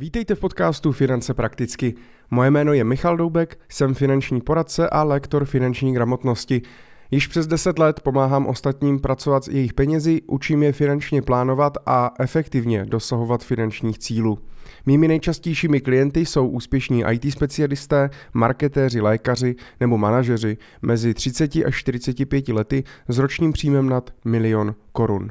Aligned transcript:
Vítejte 0.00 0.34
v 0.34 0.40
podcastu 0.40 0.92
Finance 0.92 1.34
prakticky. 1.34 1.94
Moje 2.30 2.50
jméno 2.50 2.72
je 2.72 2.84
Michal 2.84 3.16
Doubek, 3.16 3.58
jsem 3.68 3.94
finanční 3.94 4.40
poradce 4.40 4.88
a 4.88 5.02
lektor 5.02 5.44
finanční 5.44 5.94
gramotnosti. 5.94 6.62
Již 7.10 7.26
přes 7.26 7.46
10 7.46 7.78
let 7.78 8.00
pomáhám 8.00 8.46
ostatním 8.46 9.00
pracovat 9.00 9.44
s 9.44 9.48
jejich 9.48 9.74
penězi, 9.74 10.22
učím 10.26 10.62
je 10.62 10.72
finančně 10.72 11.22
plánovat 11.22 11.78
a 11.86 12.14
efektivně 12.18 12.84
dosahovat 12.84 13.44
finančních 13.44 13.98
cílů. 13.98 14.38
Mými 14.86 15.08
nejčastějšími 15.08 15.80
klienty 15.80 16.26
jsou 16.26 16.48
úspěšní 16.48 17.04
IT 17.10 17.32
specialisté, 17.32 18.10
marketéři, 18.32 19.00
lékaři 19.00 19.56
nebo 19.80 19.98
manažeři 19.98 20.56
mezi 20.82 21.14
30 21.14 21.56
až 21.66 21.78
45 21.78 22.48
lety 22.48 22.84
s 23.08 23.18
ročním 23.18 23.52
příjmem 23.52 23.88
nad 23.88 24.10
milion 24.24 24.74
korun. 24.92 25.30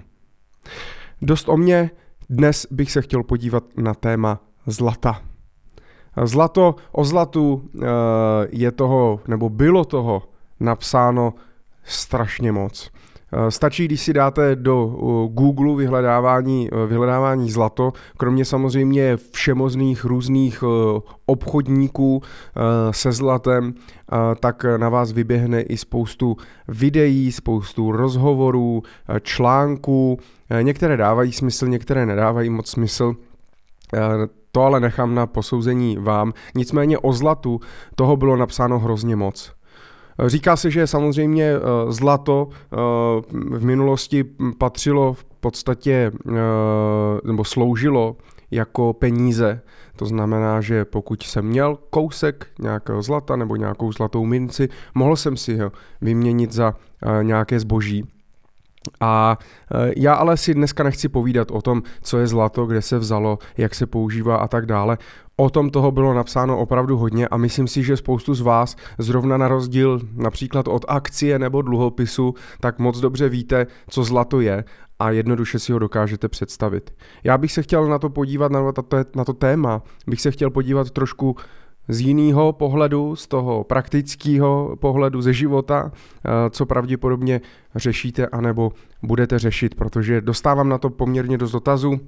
Dost 1.21 1.49
o 1.49 1.57
mě, 1.57 1.91
dnes 2.29 2.67
bych 2.71 2.91
se 2.91 3.01
chtěl 3.01 3.23
podívat 3.23 3.63
na 3.77 3.93
téma 3.93 4.48
zlata. 4.69 5.21
Zlato, 6.25 6.75
o 6.91 7.03
zlatu 7.03 7.69
eh, 7.75 7.87
je 8.49 8.71
toho, 8.71 9.19
nebo 9.27 9.49
bylo 9.49 9.85
toho 9.85 10.23
napsáno 10.59 11.33
strašně 11.83 12.51
moc. 12.51 12.91
Eh, 13.33 13.51
stačí, 13.51 13.85
když 13.85 14.01
si 14.01 14.13
dáte 14.13 14.55
do 14.55 14.95
eh, 14.95 15.33
Google 15.33 15.75
vyhledávání, 15.75 16.69
vyhledávání 16.87 17.51
zlato, 17.51 17.93
kromě 18.17 18.45
samozřejmě 18.45 19.17
všemozných 19.31 20.05
různých 20.05 20.63
obchodníků 21.25 22.21
se 22.91 23.11
zlatem, 23.11 23.73
tak 24.39 24.65
na 24.77 24.89
vás 24.89 25.11
vyběhne 25.11 25.61
i 25.61 25.77
spoustu 25.77 26.37
videí, 26.67 27.31
spoustu 27.31 27.91
rozhovorů, 27.91 28.83
článků. 29.21 30.19
Některé 30.61 30.97
dávají 30.97 31.31
smysl, 31.31 31.67
některé 31.67 32.05
nedávají 32.05 32.49
moc 32.49 32.69
smysl. 32.69 33.15
To 34.51 34.61
ale 34.61 34.79
nechám 34.79 35.15
na 35.15 35.27
posouzení 35.27 35.97
vám. 35.97 36.33
Nicméně 36.55 36.97
o 36.97 37.13
zlatu 37.13 37.59
toho 37.95 38.17
bylo 38.17 38.35
napsáno 38.35 38.79
hrozně 38.79 39.15
moc. 39.15 39.59
Říká 40.27 40.55
se, 40.55 40.71
že 40.71 40.87
samozřejmě 40.87 41.43
eh, 41.45 41.59
zlato 41.91 42.49
eh, 42.51 42.75
v 43.31 43.65
minulosti 43.65 44.25
patřilo 44.57 45.13
v 45.13 45.23
podstatě 45.23 46.11
eh, 46.27 46.31
nebo 47.23 47.43
sloužilo 47.43 48.15
jako 48.51 48.93
peníze. 48.93 49.61
To 49.95 50.05
znamená, 50.05 50.61
že 50.61 50.85
pokud 50.85 51.23
jsem 51.23 51.45
měl 51.45 51.77
kousek 51.89 52.47
nějakého 52.59 53.01
zlata 53.01 53.35
nebo 53.35 53.55
nějakou 53.55 53.91
zlatou 53.91 54.25
minci, 54.25 54.69
mohl 54.95 55.15
jsem 55.15 55.37
si 55.37 55.57
ho 55.57 55.71
vyměnit 56.01 56.51
za 56.51 56.73
nějaké 57.21 57.59
zboží. 57.59 58.07
A 58.99 59.37
e, 59.73 59.93
já 59.97 60.13
ale 60.13 60.37
si 60.37 60.53
dneska 60.53 60.83
nechci 60.83 61.09
povídat 61.09 61.51
o 61.51 61.61
tom, 61.61 61.83
co 62.01 62.17
je 62.17 62.27
zlato, 62.27 62.65
kde 62.65 62.81
se 62.81 62.97
vzalo, 62.97 63.39
jak 63.57 63.75
se 63.75 63.85
používá 63.85 64.37
a 64.37 64.47
tak 64.47 64.65
dále. 64.65 64.97
O 65.35 65.49
tom 65.49 65.69
toho 65.69 65.91
bylo 65.91 66.13
napsáno 66.13 66.59
opravdu 66.59 66.97
hodně 66.97 67.27
a 67.27 67.37
myslím 67.37 67.67
si, 67.67 67.83
že 67.83 67.97
spoustu 67.97 68.33
z 68.33 68.41
vás 68.41 68.75
zrovna 68.97 69.37
na 69.37 69.47
rozdíl 69.47 69.99
například 70.15 70.67
od 70.67 70.85
akcie 70.87 71.39
nebo 71.39 71.61
dluhopisu, 71.61 72.33
tak 72.59 72.79
moc 72.79 72.99
dobře 72.99 73.29
víte, 73.29 73.67
co 73.89 74.03
zlato 74.03 74.41
je 74.41 74.63
a 74.99 75.11
jednoduše 75.11 75.59
si 75.59 75.71
ho 75.71 75.79
dokážete 75.79 76.27
představit. 76.27 76.93
Já 77.23 77.37
bych 77.37 77.51
se 77.51 77.61
chtěl 77.61 77.87
na 77.87 77.99
to 77.99 78.09
podívat, 78.09 78.51
na 78.51 78.71
to, 78.71 78.83
na 79.15 79.25
to 79.25 79.33
téma, 79.33 79.81
bych 80.07 80.21
se 80.21 80.31
chtěl 80.31 80.49
podívat 80.49 80.91
trošku 80.91 81.35
z 81.89 81.99
jiného 82.01 82.53
pohledu, 82.53 83.15
z 83.15 83.27
toho 83.27 83.63
praktického 83.63 84.75
pohledu 84.79 85.21
ze 85.21 85.33
života, 85.33 85.91
eh, 85.91 86.29
co 86.49 86.65
pravděpodobně 86.65 87.41
řešíte 87.75 88.27
anebo 88.27 88.71
budete 89.03 89.39
řešit, 89.39 89.75
protože 89.75 90.21
dostávám 90.21 90.69
na 90.69 90.77
to 90.77 90.89
poměrně 90.89 91.37
dost 91.37 91.51
dotazů, 91.51 91.99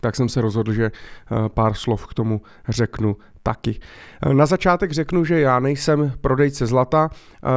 tak 0.00 0.16
jsem 0.16 0.28
se 0.28 0.40
rozhodl, 0.40 0.72
že 0.72 0.84
eh, 0.84 1.48
pár 1.48 1.74
slov 1.74 2.06
k 2.06 2.14
tomu 2.14 2.40
řeknu 2.68 3.16
taky. 3.42 3.78
Eh, 4.22 4.34
na 4.34 4.46
začátek 4.46 4.92
řeknu, 4.92 5.24
že 5.24 5.40
já 5.40 5.60
nejsem 5.60 6.12
prodejce 6.20 6.66
zlata, 6.66 7.10
eh, 7.12 7.48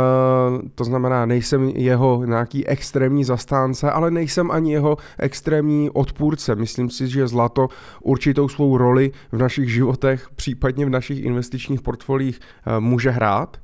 to 0.76 0.84
znamená, 0.84 1.26
nejsem 1.26 1.70
jeho 1.70 2.24
nějaký 2.25 2.68
extrémní 2.68 3.24
zastánce, 3.24 3.91
ale 3.91 4.12
nejsem 4.12 4.52
ani 4.52 4.72
jeho 4.72 4.97
extrémní 5.18 5.90
odpůrce. 5.90 6.56
Myslím 6.56 6.90
si, 6.90 7.08
že 7.08 7.28
zlato 7.28 7.68
určitou 8.02 8.50
svou 8.50 8.78
roli 8.78 9.12
v 9.31 9.38
našich 9.38 9.74
životech, 9.74 10.30
případně 10.36 10.86
v 10.86 10.90
našich 10.90 11.25
investičních 11.25 11.81
portfolích 11.81 12.40
může 12.80 13.09
hrát, 13.09 13.58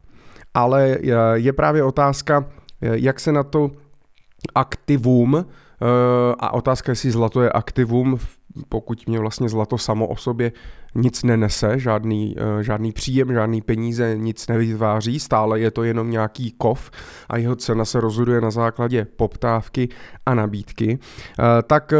ale 0.54 0.98
je 1.34 1.54
právě 1.54 1.84
otázka, 1.84 2.46
jak 2.82 3.20
se 3.20 3.32
na 3.32 3.44
to 3.44 3.72
aktivum 4.56 5.46
a 6.40 6.54
otázka, 6.54 6.92
jestli 6.92 7.12
zlato 7.12 7.42
je 7.42 7.50
aktivum 7.50 8.18
pokud 8.70 9.08
mě 9.08 9.20
vlastně 9.20 9.50
zlato 9.50 9.78
samo 9.78 10.08
o 10.08 10.16
sobě 10.16 10.52
nic 10.96 11.24
nenese, 11.24 11.80
žádný, 11.80 12.36
eh, 12.38 12.64
žádný 12.64 12.92
příjem, 12.92 13.34
žádný 13.34 13.62
peníze, 13.62 14.18
nic 14.18 14.48
nevytváří, 14.48 15.20
stále 15.20 15.60
je 15.60 15.72
to 15.72 15.84
jenom 15.84 16.12
nějaký 16.12 16.52
kov 16.52 16.92
a 17.30 17.38
jeho 17.38 17.56
cena 17.56 17.86
se 17.86 18.00
rozhoduje 18.00 18.42
na 18.42 18.52
základě 18.52 19.08
poptávky 19.16 19.90
a 20.26 20.36
nabídky, 20.36 21.00
eh, 21.00 21.44
tak 21.64 21.94
eh, 21.94 21.98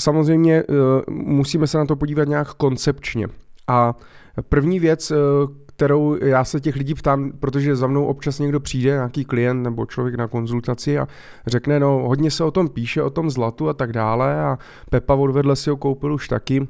samozřejmě 0.00 0.64
musíme 1.10 1.66
se 1.66 1.78
na 1.78 1.86
to 1.86 1.96
podívat 1.96 2.28
nějak 2.28 2.54
koncepčně. 2.54 3.26
A 3.68 3.94
první 4.48 4.80
věc, 4.80 5.12
kterou 5.78 6.16
já 6.24 6.44
se 6.44 6.60
těch 6.60 6.76
lidí 6.76 6.94
ptám, 6.94 7.32
protože 7.40 7.76
za 7.76 7.86
mnou 7.86 8.04
občas 8.04 8.38
někdo 8.38 8.60
přijde, 8.60 8.90
nějaký 8.90 9.24
klient 9.24 9.62
nebo 9.62 9.86
člověk 9.86 10.14
na 10.14 10.28
konzultaci 10.28 10.98
a 10.98 11.08
řekne, 11.46 11.80
no 11.80 12.02
hodně 12.06 12.30
se 12.30 12.44
o 12.44 12.50
tom 12.50 12.68
píše, 12.68 13.02
o 13.02 13.10
tom 13.10 13.30
zlatu 13.30 13.68
a 13.68 13.72
tak 13.72 13.92
dále 13.92 14.40
a 14.40 14.58
Pepa 14.90 15.14
odvedle 15.14 15.56
si 15.56 15.70
ho 15.70 15.76
koupil 15.76 16.14
už 16.14 16.28
taky. 16.28 16.68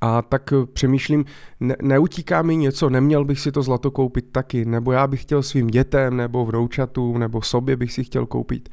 A 0.00 0.22
tak 0.22 0.52
přemýšlím, 0.72 1.24
ne, 1.60 1.76
neutíká 1.82 2.42
mi 2.42 2.56
něco, 2.56 2.90
neměl 2.90 3.24
bych 3.24 3.40
si 3.40 3.52
to 3.52 3.62
zlato 3.62 3.90
koupit 3.90 4.32
taky, 4.32 4.64
nebo 4.64 4.92
já 4.92 5.06
bych 5.06 5.22
chtěl 5.22 5.42
svým 5.42 5.66
dětem, 5.66 6.16
nebo 6.16 6.46
vnoučatům, 6.46 7.18
nebo 7.18 7.42
sobě 7.42 7.76
bych 7.76 7.92
si 7.92 8.04
chtěl 8.04 8.26
koupit 8.26 8.68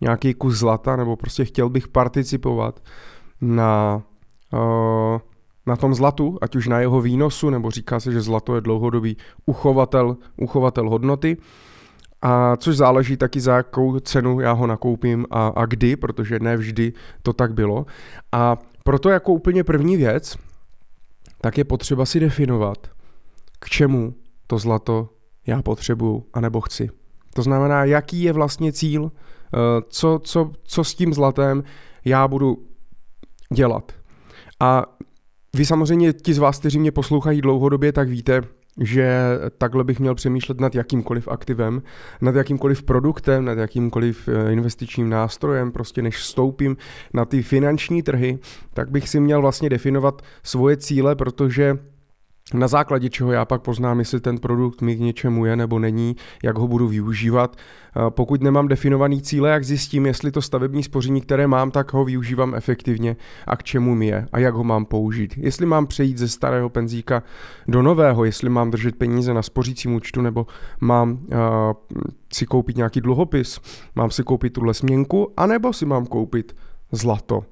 nějaký 0.00 0.34
kus 0.34 0.58
zlata, 0.58 0.96
nebo 0.96 1.16
prostě 1.16 1.44
chtěl 1.44 1.68
bych 1.68 1.88
participovat 1.88 2.80
na 3.40 4.02
uh, 4.52 5.20
na 5.70 5.76
tom 5.76 5.94
zlatu, 5.94 6.38
ať 6.42 6.56
už 6.56 6.66
na 6.66 6.80
jeho 6.82 7.00
výnosu, 7.00 7.50
nebo 7.50 7.70
říká 7.70 8.00
se, 8.00 8.12
že 8.12 8.20
zlato 8.20 8.54
je 8.54 8.60
dlouhodobý 8.60 9.16
uchovatel, 9.46 10.16
uchovatel 10.36 10.90
hodnoty, 10.90 11.36
a 12.22 12.56
což 12.56 12.76
záleží 12.76 13.16
taky 13.16 13.40
za 13.40 13.56
jakou 13.56 14.00
cenu 14.00 14.40
já 14.40 14.52
ho 14.52 14.66
nakoupím 14.66 15.26
a, 15.30 15.48
a 15.48 15.66
kdy, 15.66 15.96
protože 15.96 16.38
ne 16.40 16.56
vždy 16.56 16.92
to 17.22 17.32
tak 17.32 17.54
bylo. 17.54 17.86
A 18.32 18.58
proto 18.84 19.08
jako 19.08 19.32
úplně 19.32 19.64
první 19.64 19.96
věc, 19.96 20.36
tak 21.40 21.58
je 21.58 21.64
potřeba 21.64 22.06
si 22.06 22.20
definovat, 22.20 22.90
k 23.58 23.68
čemu 23.68 24.14
to 24.46 24.58
zlato 24.58 25.08
já 25.46 25.62
potřebuju 25.62 26.24
anebo 26.34 26.60
chci. 26.60 26.90
To 27.34 27.42
znamená, 27.42 27.84
jaký 27.84 28.22
je 28.22 28.32
vlastně 28.32 28.72
cíl, 28.72 29.12
eh, 29.14 29.58
co, 29.88 30.20
co, 30.22 30.52
co 30.62 30.84
s 30.84 30.94
tím 30.94 31.14
zlatem 31.14 31.64
já 32.04 32.28
budu 32.28 32.58
dělat. 33.54 33.92
A 34.60 34.86
vy 35.56 35.66
samozřejmě, 35.66 36.12
ti 36.12 36.34
z 36.34 36.38
vás, 36.38 36.58
kteří 36.58 36.78
mě 36.78 36.92
poslouchají 36.92 37.40
dlouhodobě, 37.40 37.92
tak 37.92 38.08
víte, 38.08 38.42
že 38.80 39.20
takhle 39.58 39.84
bych 39.84 40.00
měl 40.00 40.14
přemýšlet 40.14 40.60
nad 40.60 40.74
jakýmkoliv 40.74 41.28
aktivem, 41.28 41.82
nad 42.20 42.34
jakýmkoliv 42.34 42.82
produktem, 42.82 43.44
nad 43.44 43.58
jakýmkoliv 43.58 44.28
eh, 44.28 44.52
investičním 44.52 45.08
nástrojem, 45.08 45.72
prostě 45.72 46.02
než 46.02 46.16
vstoupím 46.16 46.76
na 47.14 47.24
ty 47.24 47.42
finanční 47.42 48.02
trhy, 48.02 48.38
tak 48.74 48.90
bych 48.90 49.08
si 49.08 49.20
měl 49.20 49.42
vlastně 49.42 49.68
definovat 49.68 50.22
svoje 50.42 50.76
cíle, 50.76 51.16
protože 51.16 51.78
na 52.54 52.68
základě 52.68 53.10
čeho 53.10 53.32
já 53.32 53.44
pak 53.44 53.62
poznám, 53.62 53.98
jestli 53.98 54.20
ten 54.20 54.38
produkt 54.38 54.82
mi 54.82 54.96
k 54.96 55.00
něčemu 55.00 55.44
je 55.44 55.56
nebo 55.56 55.78
není, 55.78 56.16
jak 56.44 56.58
ho 56.58 56.68
budu 56.68 56.88
využívat. 56.88 57.56
Pokud 58.08 58.42
nemám 58.42 58.68
definovaný 58.68 59.22
cíle, 59.22 59.50
jak 59.50 59.64
zjistím, 59.64 60.06
jestli 60.06 60.32
to 60.32 60.42
stavební 60.42 60.82
spoření, 60.82 61.20
které 61.20 61.46
mám, 61.46 61.70
tak 61.70 61.92
ho 61.92 62.04
využívám 62.04 62.54
efektivně 62.54 63.16
a 63.46 63.56
k 63.56 63.62
čemu 63.62 63.94
mi 63.94 64.06
je 64.06 64.26
a 64.32 64.38
jak 64.38 64.54
ho 64.54 64.64
mám 64.64 64.84
použít. 64.84 65.34
Jestli 65.36 65.66
mám 65.66 65.86
přejít 65.86 66.18
ze 66.18 66.28
starého 66.28 66.68
penzíka 66.68 67.22
do 67.68 67.82
nového, 67.82 68.24
jestli 68.24 68.48
mám 68.48 68.70
držet 68.70 68.96
peníze 68.96 69.34
na 69.34 69.42
spořícím 69.42 69.94
účtu 69.94 70.22
nebo 70.22 70.46
mám 70.80 71.10
uh, 71.10 71.18
si 72.32 72.46
koupit 72.46 72.76
nějaký 72.76 73.00
dluhopis, 73.00 73.60
mám 73.94 74.10
si 74.10 74.22
koupit 74.22 74.52
tuhle 74.52 74.74
směnku, 74.74 75.32
anebo 75.36 75.72
si 75.72 75.86
mám 75.86 76.06
koupit 76.06 76.56
zlato. 76.92 77.44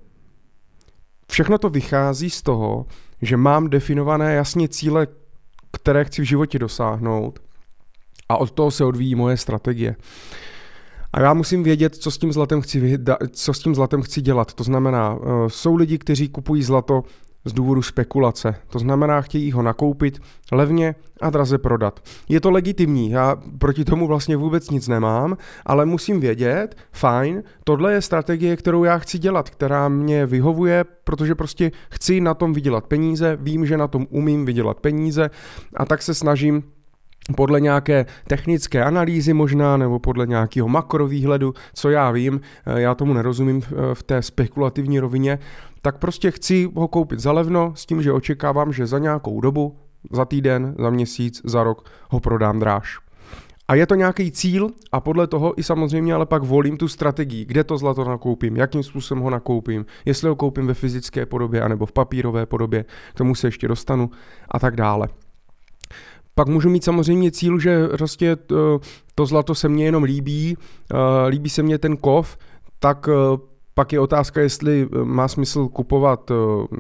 Všechno 1.31 1.59
to 1.59 1.71
vychází 1.71 2.31
z 2.31 2.43
toho, 2.43 2.87
že 3.23 3.37
mám 3.37 3.69
definované 3.71 4.35
jasně 4.35 4.69
cíle, 4.69 5.07
které 5.73 6.05
chci 6.05 6.23
v 6.23 6.25
životě 6.25 6.59
dosáhnout 6.59 7.39
a 8.29 8.37
od 8.37 8.51
toho 8.51 8.71
se 8.71 8.85
odvíjí 8.85 9.15
moje 9.15 9.37
strategie. 9.37 9.97
A 11.13 11.21
já 11.21 11.35
musím 11.35 11.63
vědět, 11.63 11.95
co 11.95 12.11
s 12.11 12.19
tím 12.19 12.33
zlatem 12.33 12.61
chci, 12.61 12.99
co 13.31 13.55
s 13.55 13.59
tím 13.59 13.75
zlatem 13.75 14.03
chci 14.03 14.21
dělat. 14.21 14.55
To 14.55 14.65
znamená, 14.65 15.15
uh, 15.15 15.49
jsou 15.49 15.77
lidi, 15.77 15.99
kteří 15.99 16.29
kupují 16.29 16.63
zlato 16.63 17.03
z 17.45 17.53
důvodu 17.53 17.83
spekulace. 17.83 18.55
To 18.71 18.79
znamená, 18.79 19.21
chtějí 19.21 19.53
ho 19.53 19.63
nakoupit 19.63 20.19
levně 20.53 20.95
a 21.21 21.31
draze 21.31 21.59
prodat. 21.59 22.01
Je 22.29 22.41
to 22.41 22.51
legitimní, 22.51 23.11
já 23.11 23.37
proti 23.59 23.85
tomu 23.85 24.07
vlastně 24.07 24.37
vůbec 24.37 24.71
nic 24.71 24.89
nemám, 24.89 25.37
ale 25.67 25.87
musím 25.87 26.21
vědět, 26.21 26.77
fajn, 26.93 27.43
tohle 27.65 27.93
je 27.93 28.03
strategie, 28.03 28.57
kterou 28.57 28.85
já 28.85 28.99
chci 28.99 29.19
dělat, 29.19 29.51
která 29.51 29.89
mě 29.89 30.27
vyhovuje, 30.27 30.85
protože 31.05 31.35
prostě 31.35 31.71
chci 31.91 32.21
na 32.21 32.35
tom 32.35 32.53
vydělat 32.53 32.87
peníze, 32.87 33.39
vím, 33.41 33.67
že 33.67 33.77
na 33.77 33.89
tom 33.89 34.07
umím 34.11 34.45
vydělat 34.45 34.81
peníze 34.81 35.31
a 35.77 35.85
tak 35.85 36.03
se 36.03 36.15
snažím 36.15 36.63
podle 37.37 37.61
nějaké 37.61 38.07
technické 38.27 38.85
analýzy 38.85 39.33
možná, 39.33 39.77
nebo 39.77 39.99
podle 39.99 40.27
nějakého 40.27 40.69
makrovýhledu, 40.69 41.55
co 41.75 41.91
já 41.91 42.11
vím, 42.11 42.41
eh, 42.67 42.81
já 42.81 42.95
tomu 42.95 43.13
nerozumím 43.13 43.63
v 43.95 44.03
té 44.03 44.23
spekulativní 44.23 45.01
rovině, 45.01 45.39
tak 45.83 45.99
prostě 45.99 46.31
chci 46.31 46.71
ho 46.75 46.89
koupit 46.89 47.21
za 47.21 47.33
levno 47.33 47.73
s 47.77 47.87
tím, 47.87 48.03
že 48.03 48.13
očekávám, 48.13 48.73
že 48.73 48.87
za 48.87 48.99
nějakou 48.99 49.41
dobu, 49.41 49.77
za 50.11 50.25
týden, 50.25 50.75
za 50.79 50.91
měsíc, 50.91 51.41
za 51.45 51.63
rok 51.65 51.91
ho 52.11 52.21
prodám 52.21 52.59
dráž. 52.59 52.99
A 53.69 53.75
je 53.75 53.87
to 53.87 53.95
nějaký 53.95 54.31
cíl 54.31 54.71
a 54.93 55.01
podle 55.01 55.27
toho 55.27 55.61
i 55.61 55.63
samozřejmě 55.63 56.15
ale 56.15 56.27
pak 56.27 56.43
volím 56.43 56.77
tu 56.77 56.89
strategii, 56.89 57.45
kde 57.45 57.65
to 57.65 57.79
zlato 57.79 58.05
nakoupím, 58.05 58.57
jakým 58.57 58.83
způsobem 58.83 59.25
ho 59.25 59.31
nakoupím, 59.31 59.87
jestli 60.05 60.29
ho 60.29 60.37
koupím 60.37 60.67
ve 60.67 60.75
fyzické 60.75 61.27
podobě 61.27 61.63
anebo 61.63 61.87
v 61.87 61.93
papírové 61.93 62.47
podobě, 62.47 62.85
k 63.15 63.19
tomu 63.19 63.35
se 63.35 63.47
ještě 63.47 63.69
dostanu 63.69 64.11
a 64.51 64.59
tak 64.59 64.77
dále. 64.77 65.09
Pak 66.39 66.49
můžu 66.49 66.71
mít 66.71 66.85
samozřejmě 66.85 67.31
cíl, 67.31 67.59
že 67.59 67.89
prostě 67.89 68.37
to, 68.37 68.81
to 69.15 69.27
zlato 69.27 69.55
se 69.55 69.69
mně 69.69 69.85
jenom 69.85 70.03
líbí, 70.03 70.57
uh, 70.57 70.99
líbí 71.29 71.51
se 71.51 71.63
mně 71.63 71.79
ten 71.79 71.97
kov, 71.97 72.39
tak 72.79 73.09
uh, 73.09 73.15
pak 73.75 73.93
je 73.93 74.01
otázka, 74.01 74.41
jestli 74.41 74.89
má 75.05 75.29
smysl 75.29 75.69
kupovat 75.69 76.31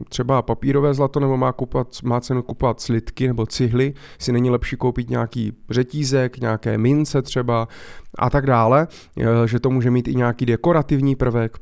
třeba 0.08 0.42
papírové 0.42 0.94
zlato, 0.94 1.20
nebo 1.20 1.36
má, 1.36 1.52
kupovat, 1.52 1.88
má 2.02 2.20
cenu 2.20 2.42
kupovat 2.42 2.80
slitky 2.80 3.26
nebo 3.26 3.46
cihly, 3.46 3.94
jestli 4.18 4.32
není 4.32 4.50
lepší 4.50 4.76
koupit 4.76 5.10
nějaký 5.10 5.52
řetízek, 5.70 6.38
nějaké 6.38 6.78
mince 6.78 7.22
třeba 7.22 7.68
a 8.18 8.30
tak 8.30 8.46
dále, 8.46 8.86
že 9.46 9.60
to 9.60 9.70
může 9.70 9.90
mít 9.90 10.08
i 10.08 10.14
nějaký 10.14 10.46
dekorativní 10.46 11.16
prvek 11.16 11.58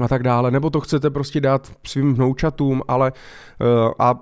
a 0.00 0.08
tak 0.08 0.22
dále, 0.22 0.50
nebo 0.50 0.70
to 0.70 0.80
chcete 0.80 1.10
prostě 1.10 1.40
dát 1.40 1.72
svým 1.86 2.14
vnoučatům, 2.14 2.82
ale 2.88 3.12
a 3.98 4.14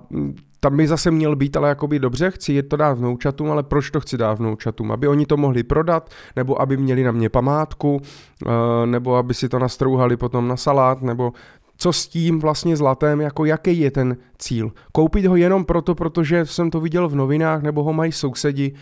tam 0.63 0.77
by 0.77 0.87
zase 0.87 1.11
měl 1.11 1.35
být, 1.35 1.57
ale 1.57 1.69
jakoby 1.69 1.99
dobře, 1.99 2.31
chci 2.31 2.53
je 2.53 2.63
to 2.63 2.77
dát 2.77 2.93
vnoučatům, 2.93 3.51
ale 3.51 3.63
proč 3.63 3.91
to 3.91 3.99
chci 3.99 4.17
dát 4.17 4.33
vnoučatům? 4.33 4.91
Aby 4.91 5.07
oni 5.07 5.25
to 5.25 5.37
mohli 5.37 5.63
prodat, 5.63 6.09
nebo 6.35 6.61
aby 6.61 6.77
měli 6.77 7.03
na 7.03 7.11
mě 7.11 7.29
památku, 7.29 8.01
eh, 8.01 8.49
nebo 8.85 9.15
aby 9.15 9.33
si 9.33 9.49
to 9.49 9.59
nastrouhali 9.59 10.17
potom 10.17 10.47
na 10.47 10.57
salát, 10.57 11.01
nebo 11.01 11.33
co 11.77 11.93
s 11.93 12.07
tím 12.07 12.39
vlastně 12.39 12.77
zlatem, 12.77 13.21
jako 13.21 13.45
jaký 13.45 13.79
je 13.79 13.91
ten 13.91 14.17
cíl. 14.37 14.71
Koupit 14.91 15.25
ho 15.25 15.35
jenom 15.35 15.65
proto, 15.65 15.95
protože 15.95 16.45
jsem 16.45 16.71
to 16.71 16.79
viděl 16.79 17.09
v 17.09 17.15
novinách, 17.15 17.61
nebo 17.61 17.83
ho 17.83 17.93
mají 17.93 18.11
sousedi, 18.11 18.73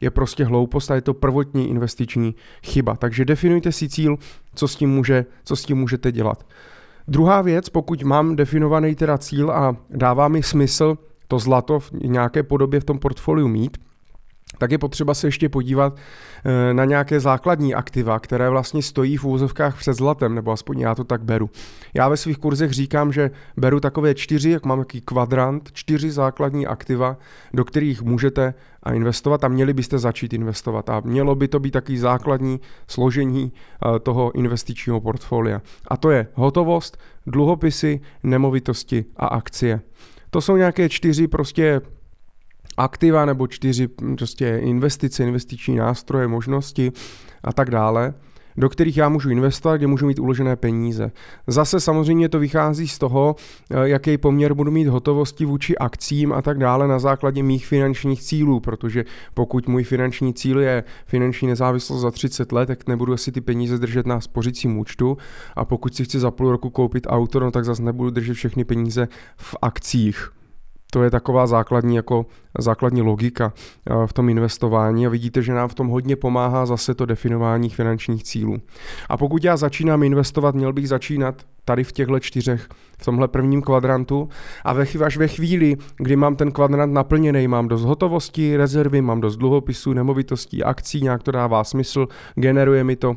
je 0.00 0.10
prostě 0.10 0.44
hloupost 0.44 0.90
a 0.90 0.94
je 0.94 1.00
to 1.00 1.14
prvotní 1.14 1.70
investiční 1.70 2.34
chyba. 2.64 2.96
Takže 2.96 3.24
definujte 3.24 3.72
si 3.72 3.88
cíl, 3.88 4.16
co 4.54 4.68
s 4.68 4.76
tím, 4.76 4.90
může, 4.90 5.26
co 5.44 5.56
s 5.56 5.64
tím 5.64 5.78
můžete 5.78 6.12
dělat. 6.12 6.46
Druhá 7.08 7.42
věc, 7.42 7.68
pokud 7.68 8.02
mám 8.02 8.36
definovaný 8.36 8.94
teda 8.94 9.18
cíl 9.18 9.50
a 9.50 9.76
dává 9.90 10.28
mi 10.28 10.42
smysl 10.42 10.98
to 11.28 11.38
zlato 11.38 11.80
v 11.80 11.92
nějaké 11.92 12.42
podobě 12.42 12.80
v 12.80 12.84
tom 12.84 12.98
portfoliu 12.98 13.48
mít, 13.48 13.78
tak 14.58 14.70
je 14.70 14.78
potřeba 14.78 15.14
se 15.14 15.26
ještě 15.26 15.48
podívat 15.48 15.96
eh, 16.44 16.74
na 16.74 16.84
nějaké 16.84 17.20
základní 17.20 17.74
aktiva, 17.74 18.18
které 18.18 18.50
vlastně 18.50 18.82
stojí 18.82 19.16
v 19.16 19.24
úvozovkách 19.24 19.78
před 19.78 19.94
zlatem, 19.94 20.34
nebo 20.34 20.52
aspoň 20.52 20.80
já 20.80 20.94
to 20.94 21.04
tak 21.04 21.22
beru. 21.22 21.50
Já 21.94 22.08
ve 22.08 22.16
svých 22.16 22.38
kurzech 22.38 22.72
říkám, 22.72 23.12
že 23.12 23.30
beru 23.56 23.80
takové 23.80 24.14
čtyři, 24.14 24.50
jak 24.50 24.64
mám 24.64 24.78
jaký 24.78 25.00
kvadrant, 25.00 25.70
čtyři 25.72 26.10
základní 26.10 26.66
aktiva, 26.66 27.16
do 27.54 27.64
kterých 27.64 28.02
můžete 28.02 28.54
investovat 28.92 29.44
a 29.44 29.48
měli 29.48 29.72
byste 29.72 29.98
začít 29.98 30.32
investovat. 30.32 30.90
A 30.90 31.00
mělo 31.04 31.34
by 31.34 31.48
to 31.48 31.60
být 31.60 31.70
takový 31.70 31.98
základní 31.98 32.60
složení 32.86 33.52
eh, 33.52 33.98
toho 33.98 34.32
investičního 34.32 35.00
portfolia. 35.00 35.62
A 35.88 35.96
to 35.96 36.10
je 36.10 36.26
hotovost, 36.34 36.98
dluhopisy, 37.26 38.00
nemovitosti 38.22 39.04
a 39.16 39.26
akcie. 39.26 39.80
To 40.30 40.40
jsou 40.40 40.56
nějaké 40.56 40.88
čtyři 40.88 41.28
prostě 41.28 41.80
aktiva 42.76 43.24
nebo 43.24 43.46
čtyři 43.46 43.88
prostě 43.88 44.60
investice, 44.62 45.24
investiční 45.24 45.76
nástroje, 45.76 46.28
možnosti 46.28 46.92
a 47.44 47.52
tak 47.52 47.70
dále, 47.70 48.14
do 48.56 48.68
kterých 48.68 48.96
já 48.96 49.08
můžu 49.08 49.30
investovat, 49.30 49.76
kde 49.76 49.86
můžu 49.86 50.06
mít 50.06 50.18
uložené 50.18 50.56
peníze. 50.56 51.10
Zase 51.46 51.80
samozřejmě 51.80 52.28
to 52.28 52.38
vychází 52.38 52.88
z 52.88 52.98
toho, 52.98 53.36
eh, 53.70 53.88
jaký 53.88 54.18
poměr 54.18 54.54
budu 54.54 54.70
mít 54.70 54.86
hotovosti 54.86 55.44
vůči 55.44 55.78
akcím 55.78 56.32
a 56.32 56.42
tak 56.42 56.58
dále 56.58 56.88
na 56.88 56.98
základě 56.98 57.42
mých 57.42 57.66
finančních 57.66 58.22
cílů, 58.22 58.60
protože 58.60 59.04
pokud 59.34 59.68
můj 59.68 59.84
finanční 59.84 60.34
cíl 60.34 60.60
je 60.60 60.84
finanční 61.06 61.48
nezávislost 61.48 62.00
za 62.00 62.10
30 62.10 62.52
let, 62.52 62.66
tak 62.66 62.88
nebudu 62.88 63.12
asi 63.12 63.32
ty 63.32 63.40
peníze 63.40 63.78
držet 63.78 64.06
na 64.06 64.20
spořícím 64.20 64.78
účtu 64.78 65.16
a 65.56 65.64
pokud 65.64 65.94
si 65.94 66.04
chci 66.04 66.18
za 66.18 66.30
půl 66.30 66.50
roku 66.50 66.70
koupit 66.70 67.06
auto, 67.10 67.40
no 67.40 67.50
tak 67.50 67.64
zase 67.64 67.82
nebudu 67.82 68.10
držet 68.10 68.34
všechny 68.34 68.64
peníze 68.64 69.08
v 69.36 69.56
akcích. 69.62 70.37
To 70.92 71.02
je 71.02 71.10
taková 71.10 71.46
základní, 71.46 71.96
jako 71.96 72.26
základní 72.58 73.02
logika 73.02 73.52
eh, 73.90 74.06
v 74.06 74.12
tom 74.12 74.28
investování 74.28 75.06
a 75.06 75.10
vidíte, 75.10 75.42
že 75.42 75.52
nám 75.52 75.68
v 75.68 75.74
tom 75.74 75.88
hodně 75.88 76.16
pomáhá 76.16 76.66
zase 76.66 76.94
to 76.94 77.06
definování 77.06 77.70
finančních 77.70 78.24
cílů. 78.24 78.56
A 79.08 79.16
pokud 79.16 79.44
já 79.44 79.56
začínám 79.56 80.02
investovat, 80.02 80.54
měl 80.54 80.72
bych 80.72 80.88
začínat 80.88 81.42
tady 81.64 81.84
v 81.84 81.92
těchto 81.92 82.20
čtyřech, 82.20 82.68
v 82.98 83.04
tomhle 83.04 83.28
prvním 83.28 83.62
kvadrantu 83.62 84.28
a 84.64 84.72
ve, 84.72 84.84
až 85.04 85.16
ve 85.16 85.28
chvíli, 85.28 85.76
kdy 85.96 86.16
mám 86.16 86.36
ten 86.36 86.52
kvadrant 86.52 86.92
naplněný, 86.92 87.48
mám 87.48 87.68
dost 87.68 87.84
hotovosti, 87.84 88.56
rezervy, 88.56 89.02
mám 89.02 89.20
dost 89.20 89.36
dluhopisů, 89.36 89.92
nemovitostí, 89.92 90.64
akcí, 90.64 91.00
nějak 91.00 91.22
to 91.22 91.30
dává 91.30 91.64
smysl, 91.64 92.06
generuje 92.34 92.84
mi 92.84 92.96
to 92.96 93.16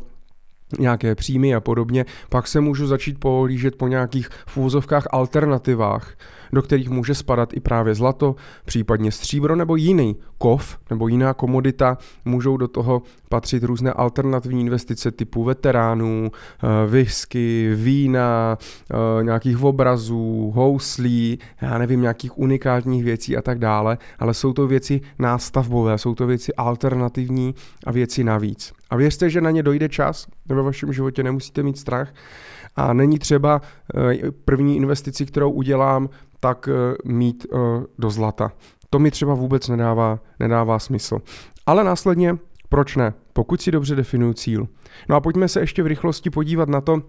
nějaké 0.79 1.15
příjmy 1.15 1.56
a 1.56 1.59
podobně, 1.59 2.06
pak 2.29 2.47
se 2.47 2.62
můžu 2.62 2.88
začít 2.88 3.19
pohlížet 3.19 3.75
po 3.75 3.88
nějakých 3.88 4.29
fúzovkách 4.47 5.07
alternativách, 5.12 6.13
do 6.53 6.62
kterých 6.62 6.89
může 6.89 7.15
spadat 7.15 7.53
i 7.53 7.59
právě 7.59 7.95
zlato, 7.95 8.36
případně 8.65 9.12
stříbro 9.12 9.56
nebo 9.56 9.75
jiný 9.75 10.15
kov 10.38 10.77
nebo 10.89 11.07
jiná 11.07 11.33
komodita. 11.33 11.98
Můžou 12.25 12.57
do 12.57 12.68
toho 12.68 13.01
patřit 13.30 13.63
různé 13.63 13.94
alternativní 13.94 14.62
investice 14.62 15.12
typu 15.12 15.44
veteránů, 15.44 16.31
eh, 16.33 16.88
whisky, 16.88 17.71
vína, 17.75 18.57
eh, 18.59 19.24
nějakých 19.24 19.63
obrazů, 19.63 20.51
houslí, 20.56 21.39
já 21.62 21.77
nevím, 21.77 22.01
nějakých 22.01 22.38
unikátních 22.38 23.04
věcí 23.04 23.38
a 23.38 23.42
tak 23.42 23.59
dále, 23.59 23.97
ale 24.19 24.33
jsou 24.33 24.54
to 24.54 24.68
věci 24.68 25.01
nástavbové, 25.19 25.97
jsou 25.97 26.15
to 26.15 26.27
věci 26.27 26.54
alternativní 26.54 27.56
a 27.86 27.92
věci 27.92 28.24
navíc. 28.24 28.74
A 28.89 28.95
věřte, 28.95 29.30
že 29.30 29.42
na 29.42 29.51
ně 29.51 29.63
dojde 29.63 29.89
čas, 29.89 30.27
ve 30.50 30.62
vašem 30.62 30.94
životě 30.94 31.24
nemusíte 31.24 31.63
mít 31.63 31.77
strach 31.77 32.13
a 32.75 32.94
není 32.94 33.19
třeba 33.19 33.62
eh, 33.95 34.31
první 34.45 34.77
investici, 34.77 35.25
kterou 35.25 35.51
udělám, 35.51 36.09
tak 36.41 36.69
eh, 36.71 36.95
mít 37.05 37.45
eh, 37.53 37.57
do 37.99 38.09
zlata. 38.09 38.51
To 38.89 38.99
mi 38.99 39.11
třeba 39.11 39.33
vůbec 39.33 39.67
nedává, 39.67 40.19
nedává 40.39 40.80
smysl. 40.80 41.19
Ale 41.66 41.83
následně, 41.83 42.37
proč 42.69 42.95
ne? 42.95 43.13
Pokud 43.33 43.61
si 43.61 43.71
dobře 43.71 43.95
definuju 43.95 44.33
cíl. 44.33 44.68
No 45.09 45.16
a 45.16 45.21
pojďme 45.21 45.47
se 45.47 45.59
ještě 45.59 45.83
v 45.83 45.87
rychlosti 45.87 46.30
podívat 46.30 46.69
na 46.69 46.81
to, 46.81 47.01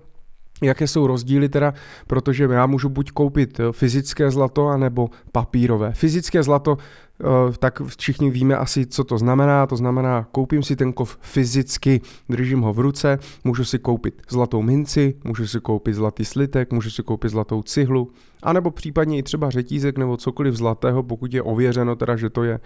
Jaké 0.62 0.86
jsou 0.86 1.06
rozdíly 1.06 1.48
teda, 1.48 1.74
protože 2.06 2.48
já 2.50 2.66
můžu 2.66 2.88
buď 2.88 3.10
koupit 3.10 3.60
fyzické 3.72 4.30
zlato, 4.30 4.68
anebo 4.68 5.10
papírové. 5.32 5.92
Fyzické 5.92 6.42
zlato 6.42 6.78
Eh, 7.22 7.52
tak 7.58 7.82
všichni 7.98 8.30
víme 8.30 8.56
asi, 8.56 8.86
co 8.86 9.04
to 9.04 9.18
znamená. 9.18 9.66
To 9.66 9.76
znamená, 9.76 10.26
koupím 10.32 10.62
si 10.62 10.76
ten 10.76 10.92
kov 10.92 11.18
fyzicky, 11.20 12.00
držím 12.28 12.60
ho 12.60 12.72
v 12.72 12.78
ruce, 12.78 13.18
můžu 13.44 13.64
si 13.64 13.78
koupit 13.78 14.22
zlatou 14.30 14.62
minci, 14.62 15.14
můžu 15.24 15.46
si 15.46 15.60
koupit 15.60 15.94
zlatý 15.94 16.24
slitek, 16.24 16.72
můžu 16.72 16.90
si 16.90 17.02
koupit 17.02 17.28
zlatou 17.28 17.62
cihlu, 17.62 18.10
anebo 18.42 18.70
případně 18.70 19.18
i 19.18 19.22
třeba 19.22 19.50
řetízek 19.50 19.98
nebo 19.98 20.16
cokoliv 20.16 20.54
zlatého, 20.54 21.02
pokud 21.02 21.34
je 21.34 21.42
ověřeno 21.42 21.96
teda, 21.96 22.16
že 22.16 22.30
to 22.30 22.44
je, 22.44 22.60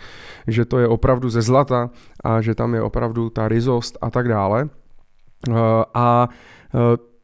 že 0.47 0.65
to 0.65 0.79
je 0.79 0.89
opravdu 0.89 1.31
ze 1.31 1.43
zlata 1.43 1.91
a 2.25 2.41
že 2.41 2.55
tam 2.55 2.75
je 2.75 2.83
opravdu 2.83 3.31
ta 3.31 3.49
rizost 3.49 3.99
a 4.01 4.11
tak 4.11 4.29
dále. 4.29 4.69
Eh, 5.49 5.53
a 5.95 6.29
eh, 6.75 7.16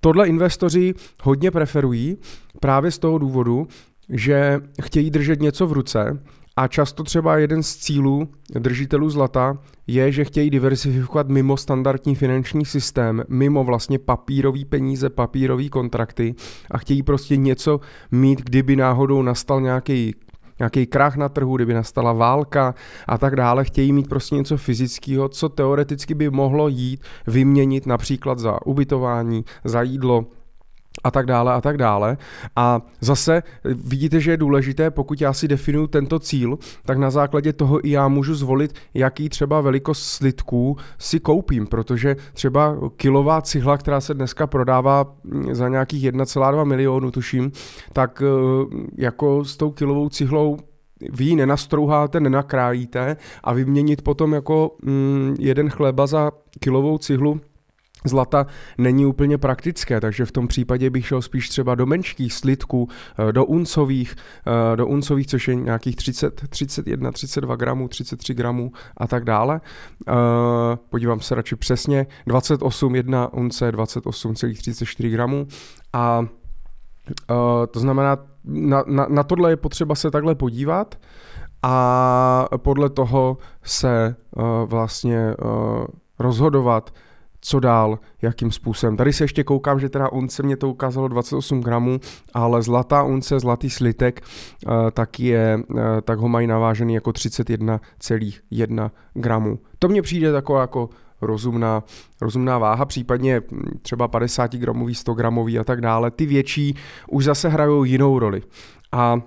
tohle 0.00 0.28
investoři 0.28 0.94
hodně 1.22 1.50
preferují 1.50 2.16
právě 2.60 2.90
z 2.90 2.98
toho 2.98 3.18
důvodu, 3.18 3.68
že 4.08 4.60
chtějí 4.82 5.10
držet 5.10 5.40
něco 5.40 5.66
v 5.66 5.72
ruce 5.72 6.22
a 6.56 6.68
často 6.68 7.02
třeba 7.02 7.36
jeden 7.38 7.62
z 7.62 7.76
cílů 7.76 8.28
držitelů 8.58 9.10
zlata 9.10 9.58
je, 9.86 10.12
že 10.12 10.24
chtějí 10.24 10.50
diversifikovat 10.50 11.28
mimo 11.28 11.56
standardní 11.56 12.14
finanční 12.14 12.64
systém, 12.64 13.22
mimo 13.28 13.64
vlastně 13.64 13.98
papírový 13.98 14.64
peníze, 14.64 15.10
papírový 15.10 15.70
kontrakty 15.70 16.34
a 16.70 16.78
chtějí 16.78 17.02
prostě 17.02 17.36
něco 17.36 17.80
mít, 18.10 18.40
kdyby 18.42 18.76
náhodou 18.76 19.22
nastal 19.22 19.60
nějaký 19.60 20.14
nějaký 20.58 20.86
krach 20.86 21.16
na 21.16 21.28
trhu, 21.28 21.56
kdyby 21.56 21.74
nastala 21.74 22.12
válka 22.12 22.74
a 23.06 23.18
tak 23.18 23.36
dále, 23.36 23.64
chtějí 23.64 23.92
mít 23.92 24.08
prostě 24.08 24.34
něco 24.34 24.56
fyzického, 24.56 25.28
co 25.28 25.48
teoreticky 25.48 26.14
by 26.14 26.30
mohlo 26.30 26.68
jít 26.68 27.02
vyměnit 27.26 27.86
například 27.86 28.38
za 28.38 28.66
ubytování, 28.66 29.44
za 29.64 29.82
jídlo 29.82 30.26
a 31.04 31.10
tak 31.10 31.26
dále 31.26 31.52
a 31.52 31.60
tak 31.60 31.76
dále. 31.76 32.16
A 32.56 32.80
zase 33.00 33.42
vidíte, 33.64 34.20
že 34.20 34.30
je 34.30 34.36
důležité, 34.36 34.90
pokud 34.90 35.20
já 35.20 35.32
si 35.32 35.48
definuju 35.48 35.86
tento 35.86 36.18
cíl, 36.18 36.58
tak 36.84 36.98
na 36.98 37.10
základě 37.10 37.52
toho 37.52 37.86
i 37.86 37.90
já 37.90 38.08
můžu 38.08 38.34
zvolit, 38.34 38.74
jaký 38.94 39.28
třeba 39.28 39.60
velikost 39.60 40.02
slitků 40.02 40.76
si 40.98 41.20
koupím, 41.20 41.66
protože 41.66 42.16
třeba 42.32 42.76
kilová 42.96 43.42
cihla, 43.42 43.78
která 43.78 44.00
se 44.00 44.14
dneska 44.14 44.46
prodává 44.46 45.14
za 45.52 45.68
nějakých 45.68 46.04
1,2 46.04 46.64
milionu, 46.64 47.10
tuším, 47.10 47.52
tak 47.92 48.22
eh, 48.22 48.76
jako 48.96 49.44
s 49.44 49.56
tou 49.56 49.70
kilovou 49.70 50.08
cihlou 50.08 50.56
vy 51.12 51.24
ji 51.24 51.36
nenastrouháte, 51.36 52.20
nenakrájíte 52.20 53.16
a 53.44 53.52
vyměnit 53.52 54.02
potom 54.02 54.32
jako 54.32 54.76
mm, 54.82 55.36
jeden 55.38 55.70
chleba 55.70 56.06
za 56.06 56.30
kilovou 56.60 56.98
cihlu 56.98 57.40
zlata 58.08 58.46
není 58.78 59.06
úplně 59.06 59.38
praktické, 59.38 60.00
takže 60.00 60.24
v 60.24 60.32
tom 60.32 60.48
případě 60.48 60.90
bych 60.90 61.06
šel 61.06 61.22
spíš 61.22 61.48
třeba 61.48 61.74
do 61.74 61.86
menších 61.86 62.32
slitků, 62.32 62.88
eh, 63.18 63.32
do 63.32 63.44
uncových, 63.44 64.16
eh, 64.46 64.76
do 64.76 64.86
uncových, 64.86 65.26
což 65.26 65.48
je 65.48 65.54
nějakých 65.54 65.96
30, 65.96 66.48
31, 66.48 67.12
32 67.12 67.56
gramů, 67.56 67.88
33 67.88 68.34
gramů 68.34 68.72
a 68.96 69.06
tak 69.06 69.24
dále. 69.24 69.60
Eh, 70.08 70.12
podívám 70.90 71.20
se 71.20 71.34
radši 71.34 71.56
přesně, 71.56 72.06
28, 72.26 72.96
1 72.96 73.32
unce, 73.32 73.72
28,34 73.72 75.10
gramů 75.10 75.46
a 75.92 76.26
to 77.70 77.80
znamená, 77.80 78.16
na, 78.44 78.84
na, 78.86 79.06
na 79.08 79.22
tohle 79.22 79.50
je 79.50 79.56
potřeba 79.56 79.94
se 79.94 80.10
takhle 80.10 80.34
podívat 80.34 80.98
a 81.62 82.48
podle 82.56 82.90
toho 82.90 83.38
se 83.62 84.16
vlastně 84.66 85.34
rozhodovat, 86.18 86.90
co 87.40 87.60
dál, 87.60 87.98
jakým 88.22 88.50
způsobem. 88.52 88.96
Tady 88.96 89.12
se 89.12 89.24
ještě 89.24 89.44
koukám, 89.44 89.80
že 89.80 89.88
teda 89.88 90.12
unce 90.12 90.42
mě 90.42 90.56
to 90.56 90.70
ukázalo 90.70 91.08
28 91.08 91.60
gramů, 91.60 92.00
ale 92.34 92.62
zlatá 92.62 93.02
unce, 93.02 93.40
zlatý 93.40 93.70
slitek, 93.70 94.20
uh, 94.66 94.72
tak, 94.90 95.20
je, 95.20 95.60
uh, 95.70 95.80
tak 96.04 96.18
ho 96.18 96.28
mají 96.28 96.46
navážený 96.46 96.94
jako 96.94 97.10
31,1 97.10 98.90
gramů. 99.14 99.58
To 99.78 99.88
mně 99.88 100.02
přijde 100.02 100.32
taková 100.32 100.60
jako 100.60 100.88
rozumná, 101.20 101.84
rozumná 102.20 102.58
váha, 102.58 102.84
případně 102.84 103.40
hm, 103.50 103.62
třeba 103.82 104.08
50 104.08 104.54
gramový, 104.54 104.94
100 104.94 105.14
gramový 105.14 105.58
a 105.58 105.64
tak 105.64 105.80
dále. 105.80 106.10
Ty 106.10 106.26
větší 106.26 106.76
už 107.10 107.24
zase 107.24 107.48
hrajou 107.48 107.84
jinou 107.84 108.18
roli. 108.18 108.42
A 108.92 109.20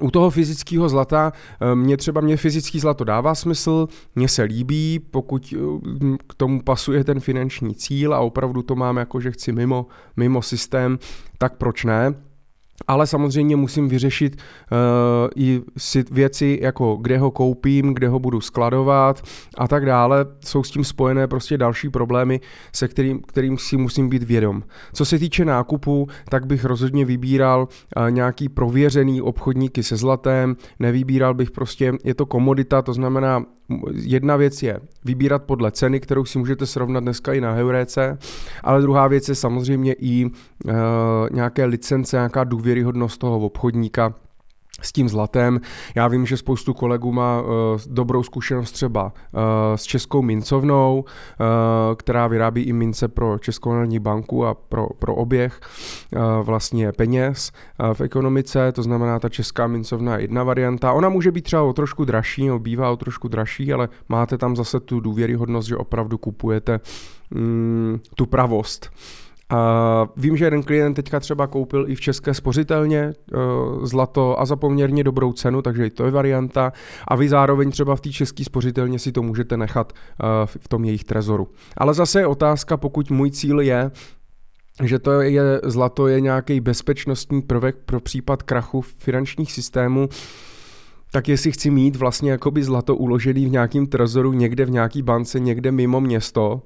u 0.00 0.10
toho 0.10 0.30
fyzického 0.30 0.88
zlata, 0.88 1.32
eh, 1.60 1.74
mě 1.74 1.96
třeba 1.96 2.20
mě 2.20 2.36
fyzický 2.36 2.80
zlato 2.80 3.04
dává 3.04 3.34
smysl, 3.34 3.88
mně 4.14 4.28
se 4.28 4.42
líbí, 4.42 4.98
pokud 5.10 5.54
eh, 5.56 6.16
k 6.26 6.34
tomu 6.34 6.62
pasuje 6.62 7.04
ten 7.04 7.20
finanční 7.20 7.74
cíl 7.74 8.14
a 8.14 8.20
opravdu 8.20 8.62
to 8.62 8.76
mám 8.76 8.96
jako, 8.96 9.20
že 9.20 9.30
chci 9.30 9.52
mimo, 9.52 9.86
mimo 10.16 10.42
systém, 10.42 10.98
tak 11.38 11.56
proč 11.56 11.84
ne? 11.84 12.14
Ale 12.88 13.06
samozřejmě 13.06 13.56
musím 13.56 13.88
vyřešit 13.88 14.36
uh, 14.36 14.78
i 15.36 15.60
si 15.76 16.04
věci, 16.10 16.58
jako 16.62 16.98
kde 17.00 17.18
ho 17.18 17.30
koupím, 17.30 17.94
kde 17.94 18.08
ho 18.08 18.18
budu 18.18 18.40
skladovat 18.40 19.22
a 19.58 19.68
tak 19.68 19.86
dále. 19.86 20.26
Jsou 20.44 20.62
s 20.62 20.70
tím 20.70 20.84
spojené 20.84 21.28
prostě 21.28 21.58
další 21.58 21.88
problémy, 21.88 22.40
se 22.74 22.88
kterým, 22.88 23.20
kterým 23.20 23.58
si 23.58 23.76
musím 23.76 24.08
být 24.08 24.22
vědom. 24.22 24.62
Co 24.92 25.04
se 25.04 25.18
týče 25.18 25.44
nákupu, 25.44 26.08
tak 26.28 26.46
bych 26.46 26.64
rozhodně 26.64 27.04
vybíral 27.04 27.68
uh, 27.96 28.10
nějaký 28.10 28.48
prověřený 28.48 29.22
obchodníky 29.22 29.82
se 29.82 29.96
zlatem, 29.96 30.56
nevybíral 30.78 31.34
bych 31.34 31.50
prostě, 31.50 31.92
je 32.04 32.14
to 32.14 32.26
komodita, 32.26 32.82
to 32.82 32.92
znamená 32.92 33.44
jedna 33.94 34.36
věc 34.36 34.62
je 34.62 34.80
vybírat 35.04 35.42
podle 35.42 35.70
ceny, 35.70 36.00
kterou 36.00 36.24
si 36.24 36.38
můžete 36.38 36.66
srovnat 36.66 37.00
dneska 37.00 37.32
i 37.32 37.40
na 37.40 37.52
Heuréce, 37.52 38.18
ale 38.64 38.82
druhá 38.82 39.08
věc 39.08 39.28
je 39.28 39.34
samozřejmě 39.34 39.92
i 39.92 40.24
uh, 40.24 40.72
nějaké 41.30 41.64
licence, 41.64 42.16
nějaká 42.16 42.44
důvěryhodnost 42.70 43.20
toho 43.20 43.38
obchodníka, 43.38 44.14
s 44.82 44.92
tím 44.92 45.08
zlatem. 45.08 45.60
Já 45.94 46.08
vím, 46.08 46.26
že 46.26 46.36
spoustu 46.36 46.74
kolegů 46.74 47.12
má 47.12 47.40
uh, 47.40 47.48
dobrou 47.86 48.22
zkušenost 48.22 48.72
třeba 48.72 49.04
uh, 49.04 49.40
s 49.76 49.82
Českou 49.82 50.22
mincovnou, 50.22 51.04
uh, 51.04 51.46
která 51.96 52.26
vyrábí 52.26 52.62
i 52.62 52.72
mince 52.72 53.08
pro 53.08 53.38
Českou 53.38 53.72
národní 53.72 53.98
banku 53.98 54.46
a 54.46 54.54
pro, 54.54 54.86
pro 54.98 55.14
oběh 55.14 55.60
uh, 55.60 56.46
vlastně 56.46 56.92
peněz 56.92 57.52
uh, 57.52 57.94
v 57.94 58.00
ekonomice, 58.00 58.72
to 58.72 58.82
znamená 58.82 59.18
ta 59.18 59.28
Česká 59.28 59.66
mincovna 59.66 60.16
je 60.16 60.22
jedna 60.22 60.44
varianta. 60.44 60.92
Ona 60.92 61.08
může 61.08 61.32
být 61.32 61.44
třeba 61.44 61.62
o 61.62 61.72
trošku 61.72 62.04
dražší, 62.04 62.46
no, 62.46 62.58
bývá 62.58 62.90
o 62.90 62.96
trošku 62.96 63.28
dražší, 63.28 63.72
ale 63.72 63.88
máte 64.08 64.38
tam 64.38 64.56
zase 64.56 64.80
tu 64.80 65.00
důvěryhodnost, 65.00 65.68
že 65.68 65.76
opravdu 65.76 66.18
kupujete 66.18 66.80
mm, 67.30 67.98
tu 68.14 68.26
pravost. 68.26 68.90
A 69.50 70.08
vím, 70.16 70.36
že 70.36 70.44
jeden 70.44 70.62
klient 70.62 70.94
teďka 70.94 71.20
třeba 71.20 71.46
koupil 71.46 71.84
i 71.88 71.94
v 71.94 72.00
české 72.00 72.34
spořitelně 72.34 73.12
uh, 73.32 73.86
zlato 73.86 74.40
a 74.40 74.46
za 74.46 74.56
poměrně 74.56 75.04
dobrou 75.04 75.32
cenu, 75.32 75.62
takže 75.62 75.86
i 75.86 75.90
to 75.90 76.04
je 76.04 76.10
varianta. 76.10 76.72
A 77.08 77.16
vy 77.16 77.28
zároveň 77.28 77.70
třeba 77.70 77.96
v 77.96 78.00
té 78.00 78.10
české 78.10 78.44
spořitelně 78.44 78.98
si 78.98 79.12
to 79.12 79.22
můžete 79.22 79.56
nechat 79.56 79.92
uh, 79.92 80.28
v 80.46 80.68
tom 80.68 80.84
jejich 80.84 81.04
trezoru. 81.04 81.48
Ale 81.76 81.94
zase 81.94 82.20
je 82.20 82.26
otázka, 82.26 82.76
pokud 82.76 83.10
můj 83.10 83.30
cíl 83.30 83.60
je 83.60 83.90
že 84.84 84.98
to 84.98 85.20
je 85.20 85.60
zlato 85.64 86.06
je 86.06 86.20
nějaký 86.20 86.60
bezpečnostní 86.60 87.42
prvek 87.42 87.76
pro 87.86 88.00
případ 88.00 88.42
krachu 88.42 88.80
finančních 88.80 89.52
systémů, 89.52 90.08
tak 91.12 91.28
jestli 91.28 91.52
chci 91.52 91.70
mít 91.70 91.96
vlastně 91.96 92.30
jakoby 92.30 92.62
zlato 92.62 92.96
uložený 92.96 93.46
v 93.46 93.50
nějakém 93.50 93.86
trezoru 93.86 94.32
někde 94.32 94.64
v 94.64 94.70
nějaký 94.70 95.02
bance, 95.02 95.40
někde 95.40 95.72
mimo 95.72 96.00
město, 96.00 96.62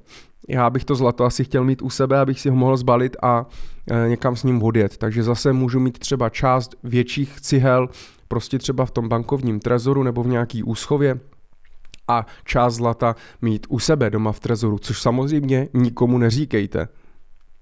já 0.49 0.71
bych 0.71 0.85
to 0.85 0.95
zlato 0.95 1.25
asi 1.25 1.45
chtěl 1.45 1.65
mít 1.65 1.83
u 1.83 1.91
sebe, 1.91 2.19
abych 2.19 2.41
si 2.41 2.49
ho 2.49 2.57
mohl 2.57 2.77
zbalit 2.77 3.17
a 3.23 3.47
e, 3.91 4.09
někam 4.09 4.37
s 4.37 4.43
ním 4.43 4.63
odjet. 4.63 4.97
Takže 4.97 5.23
zase 5.23 5.53
můžu 5.53 5.81
mít 5.81 5.99
třeba 5.99 6.29
část 6.29 6.75
větších 6.83 7.41
cihel, 7.41 7.89
prostě 8.29 8.59
třeba 8.59 8.87
v 8.87 8.91
tom 8.91 9.09
bankovním 9.09 9.61
trezoru 9.61 10.03
nebo 10.03 10.23
v 10.23 10.27
nějaký 10.29 10.63
úschově 10.63 11.21
a 12.09 12.27
část 12.45 12.75
zlata 12.75 13.17
mít 13.43 13.67
u 13.69 13.79
sebe 13.79 14.11
doma 14.11 14.33
v 14.33 14.41
trezoru, 14.41 14.79
což 14.79 15.03
samozřejmě 15.03 15.69
nikomu 15.75 16.19
neříkejte. 16.19 16.89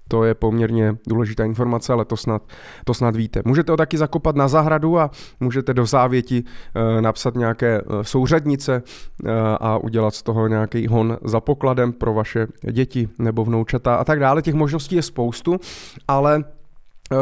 To 0.07 0.23
je 0.23 0.35
poměrně 0.35 0.95
důležitá 1.07 1.45
informace, 1.45 1.93
ale 1.93 2.05
to 2.05 2.17
snad, 2.17 2.41
to 2.85 2.93
snad 2.93 3.15
víte. 3.15 3.41
Můžete 3.45 3.71
ho 3.71 3.77
taky 3.77 3.97
zakopat 3.97 4.35
na 4.35 4.47
zahradu 4.47 4.99
a 4.99 5.11
můžete 5.39 5.73
do 5.73 5.85
závěti 5.85 6.43
e, 6.75 7.01
napsat 7.01 7.35
nějaké 7.35 7.77
e, 7.77 8.03
souřadnice 8.03 8.83
e, 9.25 9.31
a 9.59 9.77
udělat 9.77 10.15
z 10.15 10.23
toho 10.23 10.47
nějaký 10.47 10.87
hon 10.87 11.17
za 11.23 11.39
pokladem 11.39 11.93
pro 11.93 12.13
vaše 12.13 12.47
děti 12.71 13.09
nebo 13.19 13.45
vnoučata 13.45 13.95
a 13.95 14.03
tak 14.03 14.19
dále. 14.19 14.41
Těch 14.41 14.53
možností 14.53 14.95
je 14.95 15.01
spoustu, 15.01 15.59
ale 16.07 16.43
Eh, 16.43 16.62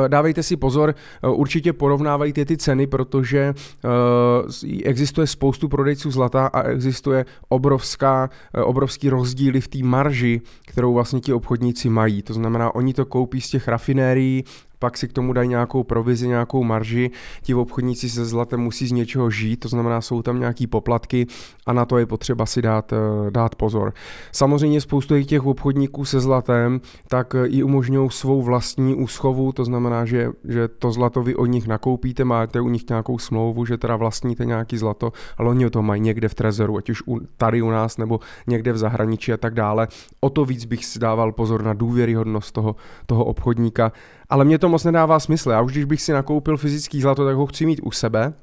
dávejte 0.08 0.44
si 0.44 0.58
pozor, 0.58 0.96
eh, 1.24 1.28
určitě 1.28 1.74
porovnávajte 1.74 2.46
ty 2.46 2.58
ceny, 2.58 2.88
protože 2.88 3.54
eh, 3.54 4.84
existuje 4.84 5.28
spoustu 5.28 5.70
prodejců 5.70 6.12
zlata 6.12 6.48
a 6.48 6.62
existuje 6.62 7.26
obrovská, 7.50 8.30
obrovský 8.64 9.10
rozdíly 9.10 9.62
v 9.62 9.68
té 9.68 9.78
marži, 9.84 10.42
kterou 10.68 10.94
vlastně 10.94 11.20
ti 11.20 11.34
obchodníci 11.34 11.90
mají. 11.90 12.22
To 12.22 12.34
znamená, 12.34 12.76
oni 12.76 12.94
to 12.94 13.06
koupí 13.06 13.42
z 13.42 13.50
těch 13.50 13.68
rafinérií, 13.68 14.44
pak 14.82 14.98
si 14.98 15.08
k 15.08 15.14
tomu 15.14 15.34
dají 15.34 15.50
nějakou 15.50 15.84
provizi, 15.84 16.28
nějakou 16.28 16.64
marži, 16.64 17.12
ti 17.42 17.54
obchodníci 17.54 18.10
se 18.10 18.26
zlatem 18.26 18.60
musí 18.60 18.88
z 18.88 18.92
něčeho 18.92 19.30
žít, 19.30 19.58
to 19.58 19.68
znamená, 19.68 20.02
jsou 20.02 20.22
tam 20.22 20.40
nějaký 20.40 20.68
poplatky 20.68 21.28
a 21.66 21.74
na 21.74 21.86
to 21.86 21.98
je 21.98 22.06
potřeba 22.06 22.46
si 22.46 22.62
dát, 22.62 22.94
eh, 22.94 23.32
dát 23.32 23.56
pozor. 23.56 23.94
Samozřejmě 24.32 24.82
spoustu 24.82 25.24
těch 25.24 25.46
obchodníků 25.46 26.06
se 26.06 26.20
zlatem 26.20 26.82
tak 27.08 27.36
eh, 27.36 27.48
i 27.48 27.64
umožňují 27.64 28.10
svou 28.10 28.42
vlastní 28.42 28.96
úschovu, 28.96 29.52
to 29.52 29.66
znamená, 29.66 30.06
že, 30.06 30.30
že 30.48 30.68
to 30.68 30.92
zlato 30.92 31.24
vy 31.24 31.36
od 31.36 31.46
nich 31.46 31.68
nakoupíte, 31.68 32.24
máte 32.24 32.62
u 32.62 32.70
nich 32.70 32.90
nějakou 32.90 33.20
smlouvu, 33.20 33.66
že 33.66 33.78
teda 33.78 33.96
vlastníte 33.96 34.46
nějaký 34.46 34.78
zlato, 34.78 35.14
ale 35.38 35.50
oni 35.50 35.70
to 35.70 35.82
mají 35.82 36.02
někde 36.02 36.30
v 36.30 36.36
trezoru, 36.36 36.78
ať 36.78 36.90
už 36.90 37.04
u, 37.08 37.20
tady 37.38 37.62
u 37.62 37.70
nás 37.70 37.98
nebo 37.98 38.20
někde 38.48 38.74
v 38.74 38.78
zahraničí 38.78 39.34
a 39.34 39.38
tak 39.38 39.54
dále. 39.54 39.88
O 40.20 40.30
to 40.30 40.46
víc 40.46 40.66
bych 40.66 40.86
si 40.86 41.00
dával 41.00 41.32
pozor 41.32 41.64
na 41.64 41.74
důvěryhodnost 41.74 42.54
toho, 42.54 42.76
toho 43.06 43.26
obchodníka 43.26 43.92
ale 44.32 44.46
mě 44.46 44.60
to 44.60 44.70
moc 44.70 44.84
nedává 44.84 45.20
smysl. 45.20 45.50
Já 45.50 45.62
už 45.62 45.72
když 45.72 45.86
bych 45.86 46.02
si 46.02 46.14
nakoupil 46.14 46.58
fyzický 46.58 47.02
zlato, 47.02 47.26
tak 47.26 47.36
ho 47.36 47.46
chci 47.46 47.66
mít 47.66 47.80
u 47.84 47.92
sebe, 47.92 48.34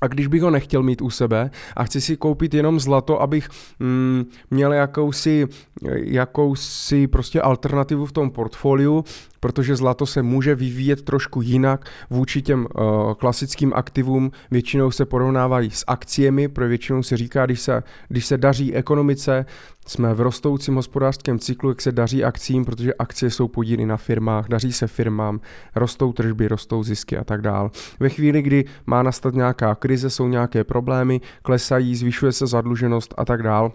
a 0.00 0.06
když 0.06 0.26
bych 0.26 0.42
ho 0.42 0.50
nechtěl 0.50 0.82
mít 0.82 1.02
u 1.02 1.10
sebe 1.10 1.50
a 1.76 1.84
chci 1.84 2.00
si 2.00 2.16
koupit 2.16 2.54
jenom 2.54 2.80
zlato, 2.80 3.22
abych 3.22 3.48
mm, 3.78 4.24
měl 4.50 4.72
jakousi, 4.72 5.46
jakousi 5.92 7.06
prostě 7.06 7.40
alternativu 7.40 8.06
v 8.06 8.12
tom 8.12 8.30
portfoliu, 8.30 9.04
protože 9.46 9.76
zlato 9.76 10.06
se 10.06 10.22
může 10.22 10.54
vyvíjet 10.54 11.02
trošku 11.02 11.42
jinak 11.42 11.84
vůči 12.10 12.42
těm 12.42 12.66
uh, 12.74 13.14
klasickým 13.14 13.72
aktivům. 13.74 14.30
Většinou 14.50 14.90
se 14.90 15.04
porovnávají 15.04 15.70
s 15.70 15.84
akciemi, 15.86 16.48
pro 16.48 16.68
většinou 16.68 17.02
se 17.02 17.16
říká, 17.16 17.46
když 17.46 17.60
se, 17.60 17.82
když 18.08 18.26
se 18.26 18.38
daří 18.38 18.74
ekonomice, 18.74 19.46
jsme 19.86 20.14
v 20.14 20.20
rostoucím 20.20 20.74
hospodářském 20.74 21.38
cyklu, 21.38 21.68
jak 21.68 21.80
se 21.80 21.92
daří 21.92 22.24
akcím, 22.24 22.64
protože 22.64 22.94
akcie 22.94 23.30
jsou 23.30 23.48
podíly 23.48 23.86
na 23.86 23.96
firmách, 23.96 24.48
daří 24.48 24.72
se 24.72 24.86
firmám, 24.86 25.40
rostou 25.74 26.12
tržby, 26.12 26.48
rostou 26.48 26.82
zisky 26.82 27.16
a 27.16 27.24
tak 27.24 27.42
dál. 27.42 27.70
Ve 28.00 28.08
chvíli, 28.08 28.42
kdy 28.42 28.64
má 28.86 29.02
nastat 29.02 29.34
nějaká 29.34 29.74
krize, 29.74 30.10
jsou 30.10 30.28
nějaké 30.28 30.64
problémy, 30.64 31.20
klesají, 31.42 31.96
zvyšuje 31.96 32.32
se 32.32 32.46
zadluženost 32.46 33.14
a 33.16 33.24
tak 33.24 33.42
dál, 33.42 33.72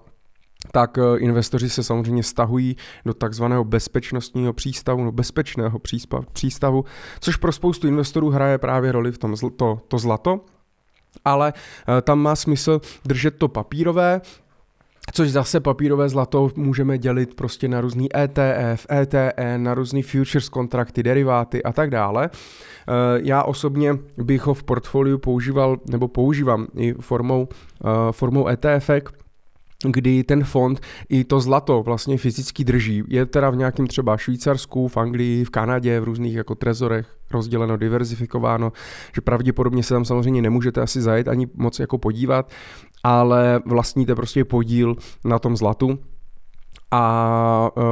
tak 0.71 0.97
eh, 0.97 1.19
investoři 1.19 1.69
se 1.69 1.83
samozřejmě 1.83 2.23
stahují 2.23 2.75
do 3.05 3.13
takzvaného 3.13 3.63
bezpečnostního 3.63 4.53
přístavu, 4.53 5.03
no 5.03 5.11
bezpečného 5.11 5.79
přístavu, 6.33 6.85
což 7.19 7.35
pro 7.35 7.51
spoustu 7.51 7.87
investorů 7.87 8.29
hraje 8.29 8.57
právě 8.57 8.91
roli 8.91 9.11
v 9.11 9.17
tom 9.17 9.33
zl- 9.33 9.51
to, 9.55 9.79
to 9.87 9.97
zlato, 9.97 10.39
ale 11.25 11.53
eh, 11.97 12.01
tam 12.01 12.19
má 12.19 12.35
smysl 12.35 12.81
držet 13.05 13.37
to 13.37 13.47
papírové, 13.47 14.21
Což 15.13 15.31
zase 15.31 15.59
papírové 15.59 16.09
zlato 16.09 16.49
můžeme 16.55 16.97
dělit 16.97 17.35
prostě 17.35 17.67
na 17.67 17.81
různý 17.81 18.09
ETF, 18.17 18.87
ETN, 18.91 19.63
na 19.63 19.73
různý 19.73 20.03
futures 20.03 20.49
kontrakty, 20.49 21.03
deriváty 21.03 21.63
a 21.63 21.73
tak 21.73 21.89
dále. 21.89 22.29
Eh, 22.33 22.91
já 23.23 23.43
osobně 23.43 23.93
bych 24.17 24.45
ho 24.45 24.53
v 24.53 24.63
portfoliu 24.63 25.17
používal, 25.17 25.77
nebo 25.89 26.07
používám 26.07 26.67
i 26.77 26.93
formou, 26.93 27.47
formou 28.11 28.47
ETF, 28.47 28.89
kdy 29.87 30.23
ten 30.23 30.43
fond 30.43 30.79
i 31.09 31.23
to 31.23 31.39
zlato 31.39 31.83
vlastně 31.83 32.17
fyzicky 32.17 32.63
drží. 32.63 33.03
Je 33.07 33.25
teda 33.25 33.49
v 33.49 33.55
nějakém 33.55 33.87
třeba 33.87 34.17
Švýcarsku, 34.17 34.87
v 34.87 34.97
Anglii, 34.97 35.45
v 35.45 35.49
Kanadě, 35.49 35.99
v 35.99 36.03
různých 36.03 36.35
jako 36.35 36.55
trezorech 36.55 37.07
rozděleno, 37.31 37.77
diverzifikováno, 37.77 38.71
že 39.15 39.21
pravděpodobně 39.21 39.83
se 39.83 39.93
tam 39.93 40.05
samozřejmě 40.05 40.41
nemůžete 40.41 40.81
asi 40.81 41.01
zajet 41.01 41.27
ani 41.27 41.47
moc 41.53 41.79
jako 41.79 41.97
podívat, 41.97 42.51
ale 43.03 43.61
vlastníte 43.65 44.15
prostě 44.15 44.45
podíl 44.45 44.95
na 45.25 45.39
tom 45.39 45.57
zlatu 45.57 45.99
a 46.91 47.71
uh, 47.75 47.83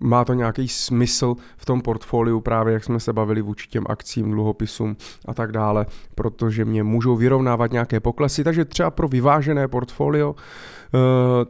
má 0.00 0.24
to 0.24 0.34
nějaký 0.34 0.68
smysl 0.68 1.34
v 1.56 1.64
tom 1.64 1.80
portfoliu, 1.80 2.40
právě 2.40 2.74
jak 2.74 2.84
jsme 2.84 3.00
se 3.00 3.12
bavili 3.12 3.42
vůči 3.42 3.68
těm 3.68 3.84
akcím, 3.88 4.30
dluhopisům 4.30 4.96
a 5.28 5.34
tak 5.34 5.52
dále, 5.52 5.86
protože 6.14 6.64
mě 6.64 6.82
můžou 6.82 7.16
vyrovnávat 7.16 7.72
nějaké 7.72 8.00
poklesy, 8.00 8.44
takže 8.44 8.64
třeba 8.64 8.90
pro 8.90 9.08
vyvážené 9.08 9.68
portfolio, 9.68 10.34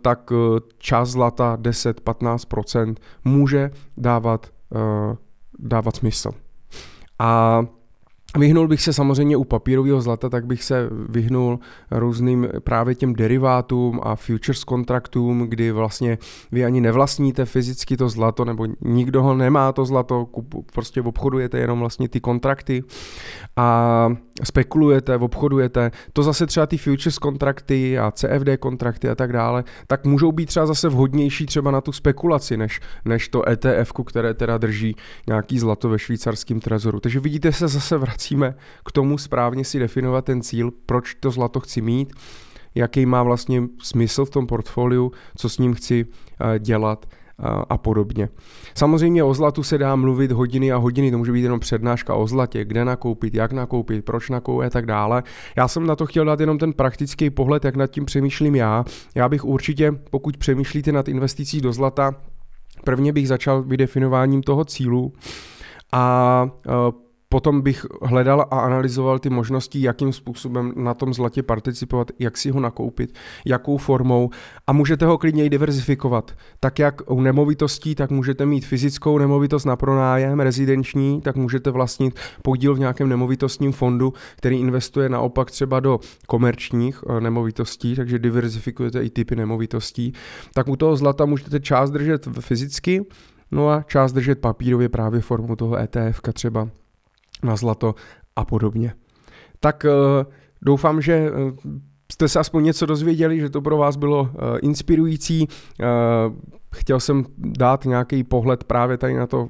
tak 0.03 0.31
uh, 0.31 0.59
část 0.79 1.09
zlata 1.11 1.57
10-15% 1.57 2.95
může 3.25 3.71
dávat, 3.97 4.47
uh, 4.71 5.17
dávat 5.59 5.97
smysl. 5.97 6.31
A 7.19 7.63
Vyhnul 8.39 8.69
bych 8.69 8.83
se 8.83 8.93
samozřejmě 8.93 9.37
u 9.37 9.45
papírového 9.45 10.01
zlata, 10.01 10.29
tak 10.29 10.47
bych 10.47 10.65
se 10.65 10.89
vyhnul 11.09 11.59
různým 11.91 12.49
právě 12.65 12.95
těm 12.95 13.15
derivátům 13.15 14.01
a 14.03 14.17
futures 14.17 14.65
kontraktům, 14.65 15.47
kdy 15.49 15.73
vlastně 15.73 16.19
vy 16.53 16.65
ani 16.65 16.81
nevlastníte 16.81 17.45
fyzicky 17.45 17.97
to 17.97 18.09
zlato, 18.09 18.45
nebo 18.45 18.67
nikdo 18.81 19.23
ho 19.23 19.35
nemá 19.35 19.73
to 19.73 19.85
zlato, 19.85 20.27
prostě 20.73 21.03
obchodujete 21.03 21.59
jenom 21.59 21.81
vlastně 21.81 22.09
ty 22.09 22.21
kontrakty 22.21 22.85
a 23.61 24.09
spekulujete, 24.45 25.17
obchodujete. 25.17 25.91
To 26.13 26.23
zase 26.23 26.47
třeba 26.47 26.67
ty 26.67 26.77
futures 26.77 27.19
kontrakty 27.19 27.99
a 27.99 28.11
CFD 28.11 28.49
kontrakty 28.61 29.09
a 29.09 29.15
tak 29.15 29.33
dále, 29.33 29.65
tak 29.87 30.05
můžou 30.05 30.33
být 30.33 30.47
třeba 30.47 30.67
zase 30.67 30.89
vhodnější 30.89 31.47
třeba 31.47 31.71
na 31.71 31.81
tu 31.81 31.93
spekulaci, 31.93 32.57
než, 32.57 32.81
než 33.05 33.29
to 33.29 33.49
ETF, 33.49 33.93
které 34.07 34.35
teda 34.35 34.59
drží 34.59 34.97
nějaký 35.27 35.59
zlato 35.59 35.89
ve 35.89 35.99
švýcarském 35.99 36.61
trezoru. 36.61 37.01
Takže 37.01 37.21
vidíte 37.21 37.53
se 37.53 37.69
zase 37.69 37.99
vracíme 37.99 38.55
k 38.85 38.93
tomu 38.93 39.19
správně 39.19 39.65
si 39.65 39.79
definovat 39.79 40.25
ten 40.25 40.43
cíl, 40.43 40.71
proč 40.87 41.15
to 41.15 41.31
zlato 41.31 41.61
chci 41.61 41.81
mít, 41.81 42.13
jaký 42.75 43.07
má 43.07 43.23
vlastně 43.23 43.63
smysl 43.83 44.25
v 44.25 44.31
tom 44.31 44.47
portfoliu, 44.47 45.13
co 45.37 45.49
s 45.49 45.59
ním 45.59 45.75
chci 45.75 46.07
eh, 46.07 46.59
dělat 46.59 47.07
a 47.69 47.79
podobně. 47.79 48.29
Samozřejmě 48.75 49.25
o 49.25 49.35
zlatu 49.35 49.63
se 49.63 49.79
dá 49.79 49.97
mluvit 49.97 50.33
hodiny 50.33 50.73
a 50.73 50.77
hodiny, 50.77 51.11
to 51.11 51.19
může 51.19 51.33
být 51.33 51.43
jenom 51.43 51.61
přednáška 51.61 52.15
o 52.15 52.27
zlatě, 52.27 52.65
kde 52.65 52.85
nakoupit, 52.85 53.35
jak 53.35 53.53
nakoupit, 53.53 54.05
proč 54.05 54.31
nakoupit 54.31 54.67
a 54.67 54.71
tak 54.71 54.87
dále. 54.87 55.23
Já 55.57 55.69
jsem 55.69 55.87
na 55.87 55.97
to 55.97 56.07
chtěl 56.07 56.25
dát 56.25 56.41
jenom 56.41 56.59
ten 56.59 56.73
praktický 56.73 57.31
pohled, 57.31 57.65
jak 57.65 57.77
nad 57.77 57.87
tím 57.87 58.05
přemýšlím 58.05 58.55
já. 58.55 58.85
Já 59.15 59.29
bych 59.29 59.45
určitě, 59.45 59.93
pokud 60.11 60.37
přemýšlíte 60.37 60.93
nad 60.93 61.09
investicí 61.09 61.61
do 61.61 61.73
zlata, 61.73 62.15
prvně 62.85 63.13
bych 63.13 63.29
začal 63.29 63.63
vydefinováním 63.63 64.43
toho 64.43 64.65
cílu 64.65 65.13
a 65.93 66.47
Potom 67.33 67.61
bych 67.61 67.87
hledal 68.03 68.41
a 68.41 68.61
analyzoval 68.61 69.19
ty 69.19 69.31
možnosti, 69.31 69.83
jakým 69.83 70.13
způsobem 70.13 70.73
na 70.77 70.95
tom 70.95 71.15
zlatě 71.15 71.43
participovat, 71.43 72.11
jak 72.19 72.37
si 72.37 72.51
ho 72.51 72.61
nakoupit, 72.61 73.15
jakou 73.45 73.77
formou 73.77 74.31
a 74.67 74.73
můžete 74.73 75.07
ho 75.07 75.19
klidně 75.19 75.45
i 75.45 75.51
diverzifikovat. 75.51 76.33
Tak 76.61 76.79
jak 76.79 77.11
u 77.11 77.21
nemovitostí, 77.21 77.95
tak 77.95 78.11
můžete 78.11 78.47
mít 78.47 78.67
fyzickou 78.67 79.19
nemovitost 79.19 79.65
na 79.65 79.77
pronájem, 79.77 80.41
rezidenční, 80.41 81.21
tak 81.21 81.37
můžete 81.37 81.71
vlastnit 81.71 82.19
podíl 82.43 82.75
v 82.75 82.79
nějakém 82.79 83.09
nemovitostním 83.09 83.73
fondu, 83.73 84.13
který 84.37 84.61
investuje 84.61 85.09
naopak 85.09 85.51
třeba 85.51 85.81
do 85.81 86.01
komerčních 86.27 87.05
eh, 87.09 87.21
nemovitostí, 87.21 87.97
takže 87.97 88.19
diverzifikujete 88.19 89.03
i 89.03 89.11
typy 89.11 89.37
nemovitostí. 89.37 90.13
Tak 90.55 90.69
u 90.69 90.77
toho 90.77 90.97
zlata 90.97 91.25
můžete 91.27 91.61
část 91.61 91.91
držet 91.91 92.29
fyzicky, 92.41 93.05
no 93.51 93.69
a 93.69 93.83
část 93.83 94.13
držet 94.13 94.39
papírově 94.39 94.89
právě 94.89 95.21
formou 95.21 95.57
toho 95.57 95.79
ETF 95.79 96.21
třeba 96.33 96.69
na 97.43 97.57
zlato 97.57 97.95
a 98.37 98.45
podobně. 98.45 98.95
Tak 99.61 99.85
eh, 99.85 99.91
doufám, 100.63 101.01
že 101.01 101.15
eh, 101.15 101.31
jste 102.13 102.29
se 102.29 102.39
aspoň 102.39 102.65
něco 102.65 102.87
dozvěděli, 102.87 103.41
že 103.41 103.51
to 103.51 103.61
pro 103.61 103.77
vás 103.77 103.97
bylo 103.97 104.31
eh, 104.33 104.59
inspirující. 104.59 105.49
Chtěl 106.75 107.01
jsem 107.01 107.25
dát 107.39 107.85
nějaký 107.85 108.25
pohled 108.25 108.65
právě 108.65 108.99
tady 108.99 109.15
na 109.15 109.27
to 109.27 109.49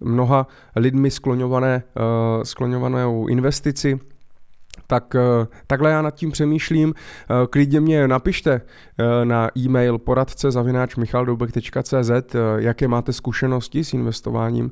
mnoha 0.00 0.46
lidmi 0.76 1.10
skloňované, 1.10 1.82
skloňovanou 2.42 3.26
investici, 3.28 4.00
tak 4.86 5.14
eh, 5.14 5.46
takhle 5.66 5.90
já 5.90 6.02
nad 6.02 6.14
tím 6.14 6.30
přemýšlím. 6.30 6.94
Eh, 6.94 7.46
klidně 7.50 7.80
mě 7.80 8.08
napište 8.08 8.60
eh, 8.98 9.24
na 9.24 9.50
e-mail 9.58 9.98
poradce 9.98 10.50
zavináč 10.50 10.96
michaldoubek.cz, 10.96 12.10
jaké 12.56 12.88
máte 12.88 13.12
zkušenosti 13.12 13.84
s 13.84 13.92
investováním 13.92 14.70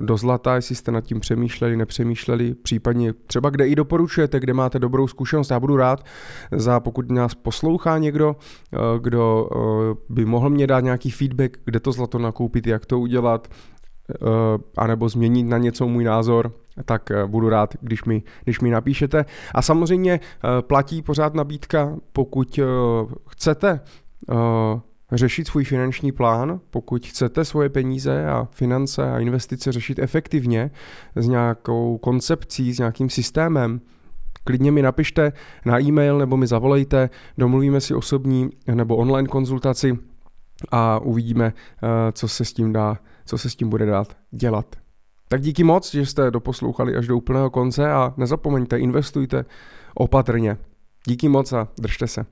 do 0.00 0.16
zlata, 0.16 0.54
jestli 0.54 0.74
jste 0.74 0.92
nad 0.92 1.00
tím 1.00 1.20
přemýšleli, 1.20 1.76
nepřemýšleli, 1.76 2.54
případně 2.54 3.12
třeba 3.12 3.50
kde 3.50 3.68
i 3.68 3.74
doporučujete, 3.74 4.40
kde 4.40 4.54
máte 4.54 4.78
dobrou 4.78 5.08
zkušenost. 5.08 5.50
Já 5.50 5.60
budu 5.60 5.76
rád 5.76 6.04
za 6.52 6.80
pokud 6.80 7.10
nás 7.10 7.34
poslouchá 7.34 7.98
někdo, 7.98 8.36
kdo 9.00 9.48
by 10.08 10.24
mohl 10.24 10.50
mě 10.50 10.66
dát 10.66 10.80
nějaký 10.80 11.10
feedback, 11.10 11.58
kde 11.64 11.80
to 11.80 11.92
zlato 11.92 12.18
nakoupit, 12.18 12.66
jak 12.66 12.86
to 12.86 12.98
udělat, 13.00 13.48
anebo 14.76 15.08
změnit 15.08 15.42
na 15.44 15.58
něco 15.58 15.88
můj 15.88 16.04
názor, 16.04 16.52
tak 16.84 17.10
eh, 17.10 17.26
budu 17.26 17.48
rád, 17.48 17.74
když 17.80 18.04
mi, 18.04 18.22
když 18.44 18.60
mi 18.60 18.70
napíšete. 18.70 19.24
A 19.54 19.62
samozřejmě 19.62 20.12
eh, 20.12 20.62
platí 20.62 21.02
pořád 21.02 21.34
nabídka, 21.34 21.96
pokud 22.12 22.58
eh, 22.58 22.64
chcete 23.28 23.80
řešit 25.12 25.46
svůj 25.48 25.64
finanční 25.64 26.12
plán, 26.12 26.60
pokud 26.70 27.06
chcete 27.06 27.44
svoje 27.44 27.68
peníze 27.68 28.26
a 28.26 28.48
finance 28.50 29.10
a 29.10 29.18
investice 29.18 29.72
řešit 29.72 29.98
efektivně 29.98 30.70
s 31.16 31.28
nějakou 31.28 31.98
koncepcí, 31.98 32.72
s 32.72 32.78
nějakým 32.78 33.10
systémem, 33.10 33.80
klidně 34.44 34.72
mi 34.72 34.82
napište 34.82 35.32
na 35.64 35.80
e-mail 35.80 36.18
nebo 36.18 36.36
mi 36.36 36.46
zavolejte, 36.46 37.10
domluvíme 37.38 37.80
si 37.80 37.94
osobní 37.94 38.50
nebo 38.74 38.96
online 38.96 39.28
konzultaci 39.28 39.98
a 40.70 40.98
uvidíme, 40.98 41.52
co 42.12 42.28
se 42.28 42.44
s 42.44 42.52
tím 42.52 42.72
dá, 42.72 42.98
co 43.26 43.38
se 43.38 43.50
s 43.50 43.56
tím 43.56 43.68
bude 43.68 43.86
dát 43.86 44.16
dělat. 44.30 44.76
Tak 45.28 45.40
díky 45.40 45.64
moc, 45.64 45.90
že 45.90 46.06
jste 46.06 46.30
doposlouchali 46.30 46.96
až 46.96 47.06
do 47.06 47.16
úplného 47.16 47.50
konce 47.50 47.92
a 47.92 48.14
nezapomeňte, 48.16 48.78
investujte 48.78 49.44
opatrně. 49.94 50.56
Díky 51.06 51.28
moc 51.28 51.52
a 51.52 51.68
držte 51.78 52.06
se. 52.06 52.26